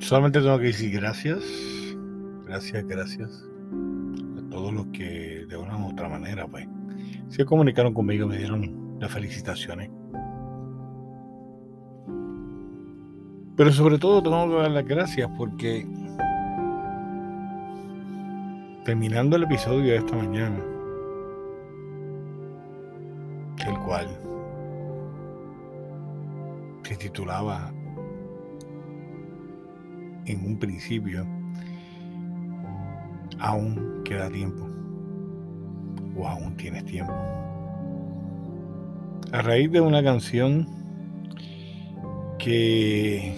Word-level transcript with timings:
Solamente 0.00 0.40
tengo 0.40 0.58
que 0.58 0.64
decir 0.64 0.98
gracias, 0.98 1.44
gracias, 2.46 2.86
gracias 2.86 3.44
a 4.38 4.50
todos 4.50 4.72
los 4.72 4.86
que 4.86 5.44
de 5.46 5.56
una 5.58 5.76
u 5.76 5.90
otra 5.90 6.08
manera 6.08 6.48
pues 6.48 6.66
se 7.28 7.44
comunicaron 7.44 7.92
conmigo, 7.92 8.26
me 8.26 8.38
dieron 8.38 8.96
las 8.98 9.12
felicitaciones. 9.12 9.90
Pero 13.56 13.72
sobre 13.72 13.98
todo 13.98 14.22
tengo 14.22 14.48
que 14.48 14.62
dar 14.62 14.70
las 14.70 14.86
gracias 14.86 15.30
porque 15.36 15.86
terminando 18.86 19.36
el 19.36 19.42
episodio 19.42 19.92
de 19.92 19.96
esta 19.96 20.16
mañana, 20.16 20.58
el 23.66 23.78
cual 23.80 24.08
se 26.84 26.96
titulaba 26.96 27.70
en 30.30 30.44
un 30.44 30.58
principio, 30.58 31.26
aún 33.38 34.02
queda 34.04 34.30
tiempo 34.30 34.68
o 36.16 36.26
aún 36.26 36.56
tienes 36.56 36.84
tiempo. 36.84 37.12
A 39.32 39.42
raíz 39.42 39.70
de 39.70 39.80
una 39.80 40.02
canción 40.02 40.66
que 42.38 43.36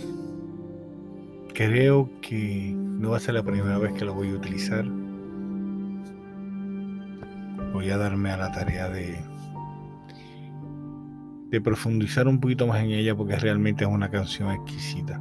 creo 1.54 2.08
que 2.20 2.72
no 2.76 3.10
va 3.10 3.16
a 3.18 3.20
ser 3.20 3.34
la 3.34 3.42
primera 3.42 3.78
vez 3.78 3.92
que 3.92 4.04
la 4.04 4.12
voy 4.12 4.30
a 4.30 4.34
utilizar, 4.34 4.84
voy 7.72 7.90
a 7.90 7.96
darme 7.96 8.30
a 8.30 8.36
la 8.36 8.52
tarea 8.52 8.88
de 8.88 9.32
de 11.52 11.60
profundizar 11.60 12.26
un 12.26 12.40
poquito 12.40 12.66
más 12.66 12.82
en 12.82 12.92
ella 12.92 13.14
porque 13.14 13.36
realmente 13.36 13.84
es 13.84 13.90
una 13.90 14.10
canción 14.10 14.50
exquisita. 14.50 15.20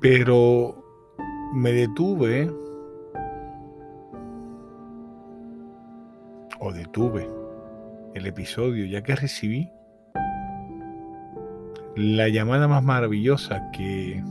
Pero 0.00 0.84
me 1.54 1.72
detuve 1.72 2.50
o 6.60 6.72
detuve 6.72 7.28
el 8.14 8.26
episodio 8.26 8.84
ya 8.86 9.02
que 9.02 9.16
recibí 9.16 9.70
la 11.96 12.28
llamada 12.28 12.68
más 12.68 12.84
maravillosa 12.84 13.70
que 13.72 14.22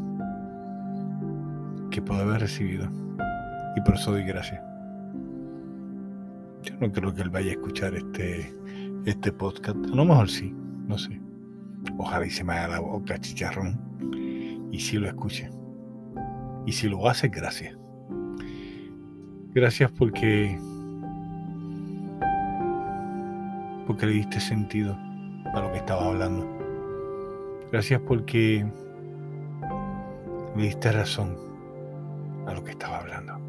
que 1.92 2.02
puedo 2.02 2.22
haber 2.22 2.42
recibido 2.42 2.88
y 3.76 3.82
por 3.82 3.96
eso 3.96 4.12
doy 4.12 4.24
gracias. 4.24 4.62
Yo 6.64 6.76
no 6.80 6.92
creo 6.92 7.14
que 7.14 7.22
él 7.22 7.30
vaya 7.30 7.50
a 7.50 7.54
escuchar 7.54 7.94
este 7.96 8.54
este 9.06 9.32
podcast, 9.32 9.78
a 9.92 9.96
lo 9.96 10.06
mejor 10.06 10.30
sí, 10.30 10.54
no 10.88 10.98
sé. 10.98 11.20
Ojalá 11.98 12.26
y 12.26 12.30
se 12.30 12.44
me 12.44 12.54
haga 12.54 12.68
la 12.76 12.80
boca 12.80 13.18
chicharrón 13.20 13.80
y 14.72 14.80
si 14.80 14.98
lo 14.98 15.08
escuche. 15.08 15.57
Y 16.68 16.74
si 16.74 16.88
lo 16.90 17.08
hace, 17.08 17.30
gracias. 17.30 17.78
Gracias 19.54 19.90
porque 19.90 20.60
porque 23.88 24.06
le 24.06 24.12
diste 24.12 24.42
sentido 24.42 24.98
a 25.54 25.62
lo 25.62 25.72
que 25.72 25.78
estaba 25.78 26.08
hablando. 26.08 26.46
Gracias 27.72 28.02
porque 28.02 28.70
le 30.58 30.62
diste 30.62 30.92
razón 30.92 31.38
a 32.46 32.54
lo 32.54 32.66
que 32.66 32.72
estaba 32.72 33.00
hablando. 33.00 33.40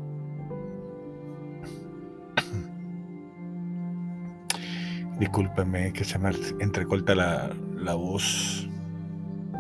Discúlpeme 5.18 5.92
que 5.92 6.04
se 6.04 6.20
me 6.20 6.30
entrecorta 6.60 7.16
la, 7.16 7.50
la 7.74 7.94
voz 7.94 8.68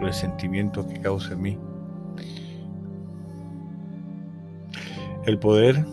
el 0.00 0.14
sentimiento 0.14 0.86
que 0.86 1.00
causa 1.00 1.32
en 1.32 1.42
mí. 1.42 1.58
El 5.28 5.38
poder, 5.38 5.84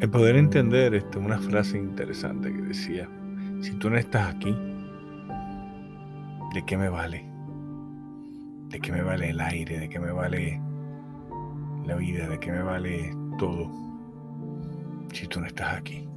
el 0.00 0.10
poder 0.10 0.36
entender 0.36 0.94
esto, 0.94 1.18
una 1.18 1.38
frase 1.38 1.76
interesante 1.76 2.52
que 2.52 2.62
decía, 2.62 3.08
si 3.60 3.72
tú 3.72 3.90
no 3.90 3.98
estás 3.98 4.32
aquí, 4.32 4.56
¿de 6.54 6.64
qué 6.64 6.76
me 6.76 6.88
vale? 6.88 7.28
¿De 8.68 8.78
qué 8.78 8.92
me 8.92 9.02
vale 9.02 9.30
el 9.30 9.40
aire? 9.40 9.80
¿De 9.80 9.88
qué 9.88 9.98
me 9.98 10.12
vale 10.12 10.62
la 11.84 11.96
vida? 11.96 12.28
¿De 12.28 12.38
qué 12.38 12.52
me 12.52 12.62
vale 12.62 13.12
todo? 13.36 13.68
Si 15.12 15.26
tú 15.26 15.40
no 15.40 15.48
estás 15.48 15.78
aquí. 15.78 16.08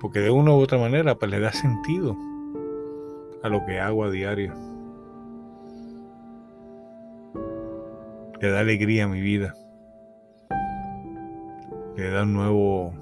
Porque 0.00 0.20
de 0.20 0.30
una 0.30 0.52
u 0.52 0.60
otra 0.60 0.78
manera, 0.78 1.18
pues 1.18 1.30
le 1.30 1.38
da 1.38 1.52
sentido 1.52 2.16
a 3.42 3.50
lo 3.50 3.66
que 3.66 3.78
hago 3.78 4.04
a 4.04 4.10
diario. 4.10 4.67
Le 8.40 8.50
da 8.50 8.60
alegría 8.60 9.04
a 9.04 9.08
mi 9.08 9.20
vida, 9.20 9.54
le 11.96 12.10
da 12.10 12.22
un 12.22 12.32
nuevo 12.34 12.92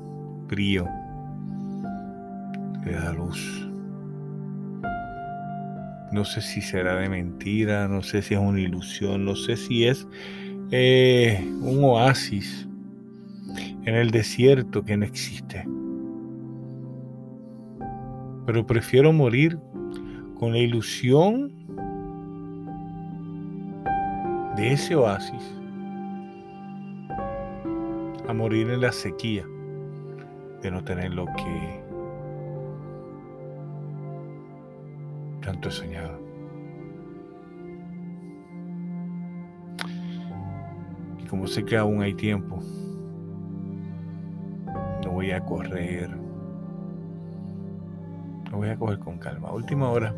brillo, 0.49 0.89
le 2.85 2.93
da 2.93 3.13
luz. 3.13 3.69
No 6.13 6.25
sé 6.25 6.41
si 6.41 6.63
será 6.63 6.97
de 6.97 7.09
mentira, 7.09 7.89
no 7.89 8.03
sé 8.03 8.23
si 8.23 8.35
es 8.35 8.41
una 8.41 8.61
ilusión, 8.61 9.25
no 9.25 9.37
sé 9.37 9.57
si 9.57 9.85
es 9.85 10.07
eh, 10.71 11.45
un 11.61 11.85
oasis 11.85 12.67
en 13.85 13.95
el 13.95 14.11
desierto 14.11 14.85
que 14.85 14.97
no 14.97 15.05
existe. 15.05 15.67
Pero 18.47 18.67
prefiero 18.67 19.13
morir 19.13 19.59
con 20.39 20.53
la 20.53 20.59
ilusión 20.59 21.56
de 24.57 24.73
ese 24.73 24.97
oasis 24.97 25.55
a 28.27 28.33
morir 28.33 28.71
en 28.71 28.81
la 28.81 28.91
sequía 28.91 29.45
de 30.63 30.71
no 30.71 30.83
tener 30.83 31.13
lo 31.13 31.27
que 31.27 31.85
tanto 35.43 35.69
he 35.69 35.73
soñado. 35.73 36.19
Y 41.19 41.27
como 41.27 41.47
sé 41.47 41.63
que 41.65 41.77
aún 41.77 42.01
hay 42.01 42.15
tiempo, 42.15 42.59
no 45.05 45.11
voy 45.13 45.33
a 45.33 45.45
correr, 45.45 46.09
no 48.51 48.57
voy 48.57 48.71
a 48.71 48.77
coger 48.77 48.99
con 49.01 49.19
calma. 49.19 49.53
Última 49.53 49.91
hora. 49.91 50.15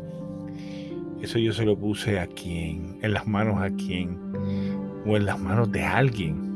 Eso 1.21 1.37
yo 1.37 1.51
se 1.51 1.65
lo 1.65 1.77
puse 1.77 2.19
a 2.19 2.27
quien, 2.27 2.97
en 3.01 3.13
las 3.13 3.27
manos 3.27 3.61
a 3.61 3.69
quien, 3.71 4.17
o 5.05 5.17
en 5.17 5.25
las 5.25 5.39
manos 5.39 5.71
de 5.71 5.83
alguien. 5.83 6.47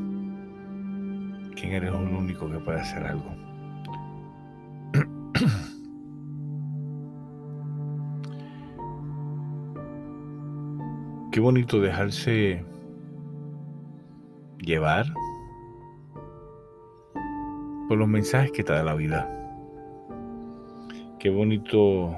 Quien 1.54 1.72
eres 1.72 1.92
el 1.92 1.96
único 1.96 2.50
que 2.50 2.58
puede 2.58 2.80
hacer 2.80 3.04
algo. 3.04 3.30
Qué 11.30 11.40
bonito 11.40 11.80
dejarse 11.80 12.64
llevar 14.58 15.04
por 17.88 17.98
los 17.98 18.08
mensajes 18.08 18.52
que 18.52 18.62
te 18.64 18.72
da 18.72 18.82
la 18.82 18.94
vida. 18.94 19.28
Qué 21.18 21.30
bonito 21.30 22.14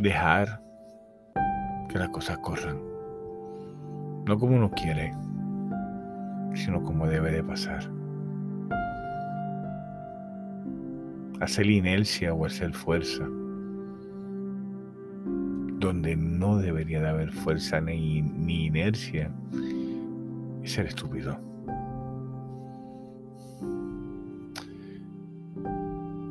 dejar 0.00 0.60
que 1.88 1.98
las 1.98 2.08
cosas 2.10 2.38
corran. 2.38 2.78
No 4.26 4.38
como 4.38 4.56
uno 4.56 4.70
quiere, 4.70 5.12
sino 6.54 6.82
como 6.82 7.06
debe 7.06 7.32
de 7.32 7.42
pasar. 7.42 7.82
Hacer 11.40 11.66
inercia 11.66 12.34
o 12.34 12.44
hacer 12.44 12.72
fuerza. 12.72 13.24
Donde 15.78 16.16
no 16.16 16.58
debería 16.58 17.00
de 17.00 17.08
haber 17.08 17.32
fuerza 17.32 17.80
ni, 17.80 18.22
ni 18.22 18.66
inercia 18.66 19.30
es 20.62 20.72
ser 20.72 20.86
estúpido. 20.86 21.38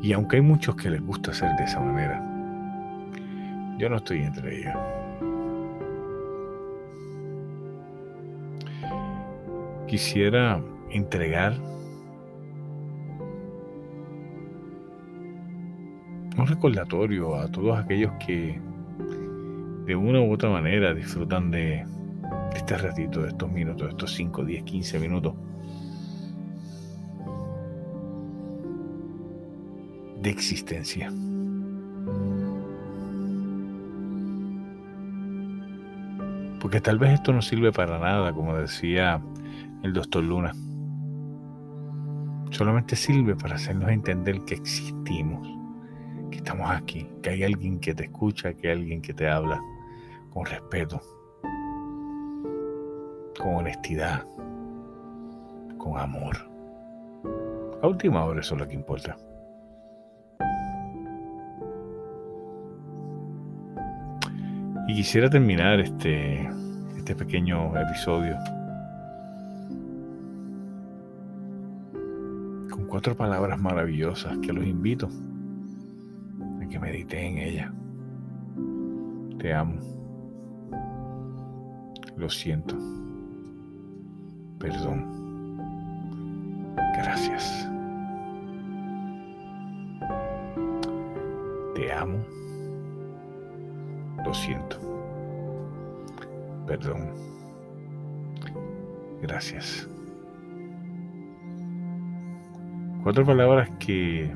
Y 0.01 0.13
aunque 0.13 0.37
hay 0.37 0.41
muchos 0.41 0.75
que 0.75 0.89
les 0.89 1.01
gusta 1.01 1.31
hacer 1.31 1.55
de 1.57 1.63
esa 1.63 1.79
manera, 1.79 2.36
yo 3.77 3.89
no 3.89 3.97
estoy 3.97 4.21
entre 4.21 4.59
ellos. 4.59 4.73
Quisiera 9.87 10.61
entregar 10.89 11.53
un 16.37 16.45
recordatorio 16.45 17.35
a 17.35 17.49
todos 17.49 17.79
aquellos 17.79 18.11
que 18.25 18.59
de 19.85 19.95
una 19.95 20.21
u 20.21 20.33
otra 20.33 20.49
manera 20.49 20.93
disfrutan 20.93 21.51
de 21.51 21.85
este 22.53 22.77
ratito, 22.77 23.21
de 23.21 23.29
estos 23.29 23.49
minutos, 23.51 23.83
de 23.87 23.89
estos 23.89 24.13
5, 24.13 24.43
10, 24.43 24.63
15 24.63 24.99
minutos. 24.99 25.33
de 30.21 30.31
existencia. 30.31 31.11
Porque 36.67 36.81
tal 36.81 36.99
vez 36.99 37.13
esto 37.13 37.31
no 37.31 37.41
sirve 37.41 37.71
para 37.71 37.97
nada, 37.97 38.33
como 38.33 38.53
decía 38.53 39.21
el 39.83 39.93
doctor 39.93 40.21
Luna. 40.21 40.51
Solamente 42.51 42.93
sirve 42.97 43.37
para 43.37 43.55
hacernos 43.55 43.89
entender 43.89 44.41
que 44.41 44.55
existimos, 44.55 45.47
que 46.29 46.39
estamos 46.39 46.69
aquí, 46.69 47.07
que 47.23 47.29
hay 47.29 47.43
alguien 47.45 47.79
que 47.79 47.95
te 47.95 48.03
escucha, 48.03 48.53
que 48.53 48.67
hay 48.67 48.79
alguien 48.79 49.01
que 49.01 49.13
te 49.13 49.29
habla 49.29 49.63
con 50.29 50.45
respeto, 50.45 50.99
con 53.39 53.55
honestidad, 53.55 54.27
con 55.77 55.97
amor. 55.97 56.35
A 57.81 57.87
última 57.87 58.25
hora 58.25 58.41
eso 58.41 58.55
es 58.55 58.59
lo 58.59 58.67
que 58.67 58.75
importa. 58.75 59.15
Quisiera 64.97 65.29
terminar 65.29 65.79
este, 65.79 66.49
este 66.97 67.13
pequeño 67.13 67.79
episodio 67.79 68.35
con 72.71 72.87
cuatro 72.87 73.15
palabras 73.15 73.59
maravillosas 73.59 74.39
que 74.39 74.51
los 74.51 74.65
invito 74.65 75.07
a 76.59 76.67
que 76.67 76.79
mediten 76.79 77.19
en 77.19 77.37
ellas. 77.37 77.71
Te 79.37 79.53
amo. 79.53 79.75
Lo 82.15 82.27
siento. 82.27 82.75
Perdón. 84.57 85.05
Gracias. 86.95 87.69
Te 91.75 91.93
amo. 91.93 92.46
Siento. 94.37 94.77
Perdón. 96.67 97.11
Gracias. 99.21 99.87
Cuatro 103.03 103.25
palabras 103.25 103.69
que 103.79 104.31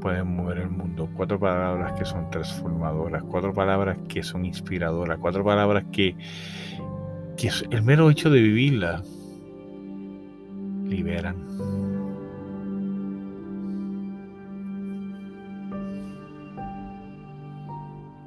pueden 0.00 0.36
mover 0.36 0.58
el 0.58 0.70
mundo, 0.70 1.08
cuatro 1.16 1.38
palabras 1.40 1.98
que 1.98 2.04
son 2.04 2.30
transformadoras, 2.30 3.22
cuatro 3.24 3.52
palabras 3.52 3.98
que 4.08 4.22
son 4.22 4.44
inspiradoras, 4.44 5.18
cuatro 5.18 5.42
palabras 5.42 5.84
que, 5.90 6.14
que 7.36 7.50
el 7.70 7.82
mero 7.82 8.10
hecho 8.10 8.30
de 8.30 8.40
vivirla 8.40 9.02
liberan. 10.84 11.73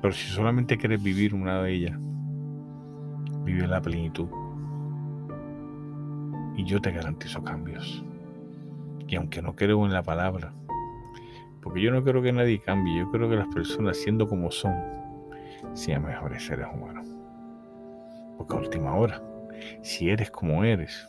Pero 0.07 0.15
si 0.15 0.30
solamente 0.30 0.77
quieres 0.77 1.04
vivir 1.04 1.36
una 1.36 1.62
de 1.62 1.74
ellas, 1.74 2.00
vive 3.44 3.68
la 3.68 3.81
plenitud. 3.81 4.30
Y 6.56 6.63
yo 6.63 6.80
te 6.80 6.94
garantizo 6.94 7.44
cambios. 7.44 8.06
Y 9.06 9.18
aunque 9.18 9.42
no 9.42 9.54
creo 9.54 9.86
en 9.86 9.92
la 9.92 10.04
palabra, 10.04 10.54
porque 11.62 11.81
yo 11.81 11.92
no 11.92 12.06
creo 12.06 12.21
que 12.21 12.31
nadie 12.31 12.62
cambie, 12.62 13.00
yo 13.00 13.12
creo 13.12 13.30
que 13.30 13.36
las 13.36 13.50
personas, 13.54 13.98
siendo 13.98 14.30
como 14.30 14.50
son, 14.50 14.74
sean 15.74 16.06
mejores 16.06 16.45
seres 16.45 16.68
humanos. 16.74 17.06
Porque 18.38 18.56
a 18.56 18.60
última 18.60 18.95
hora, 18.95 19.21
si 19.81 20.10
eres 20.10 20.31
como 20.31 20.63
eres, 20.63 21.06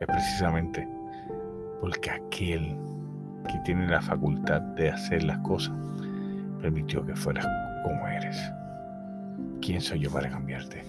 es 0.00 0.08
precisamente 0.08 0.88
porque 1.80 2.10
aquel 2.10 2.76
que 3.46 3.60
tiene 3.64 3.86
la 3.86 4.02
facultad 4.02 4.60
de 4.60 4.90
hacer 4.90 5.22
las 5.22 5.38
cosas 5.38 5.76
permitió 6.60 7.06
que 7.06 7.14
fueras 7.14 7.46
como 7.82 8.06
eres. 8.06 8.36
¿Quién 9.60 9.80
soy 9.80 10.00
yo 10.00 10.10
para 10.10 10.30
cambiarte? 10.30 10.82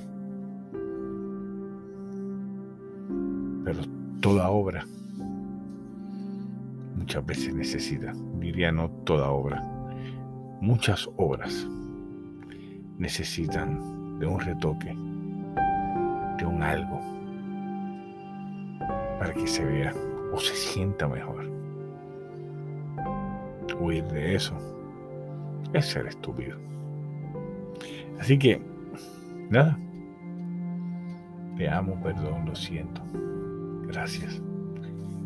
Pero 3.64 3.82
toda 4.22 4.50
obra 4.50 4.86
muchas 6.96 7.26
veces 7.26 7.54
necesita, 7.54 8.14
diría 8.40 8.72
no 8.72 8.90
toda 9.04 9.30
obra, 9.32 9.62
muchas 10.62 11.10
obras 11.18 11.68
necesitan 12.98 14.20
de 14.20 14.28
un 14.28 14.40
retoque, 14.40 14.96
de 16.38 16.46
un 16.46 16.62
algo, 16.62 17.02
para 19.20 19.34
que 19.34 19.48
se 19.48 19.66
vea 19.66 19.94
o 20.32 20.40
se 20.40 20.56
sienta 20.56 21.08
mejor. 21.08 21.50
Huir 23.80 24.06
de 24.06 24.36
eso 24.36 24.56
es 25.74 25.86
ser 25.88 26.06
estúpido. 26.06 26.58
Así 28.22 28.38
que, 28.38 28.62
nada. 29.50 29.80
Te 31.58 31.68
amo, 31.68 32.00
perdón, 32.04 32.46
lo 32.46 32.56
siento. 32.56 33.02
Gracias. 33.88 34.40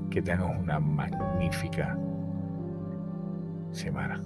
Que 0.09 0.21
tengas 0.21 0.57
una 0.57 0.79
magnífica 0.79 1.97
semana. 3.71 4.21